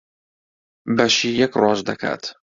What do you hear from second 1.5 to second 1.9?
ڕۆژ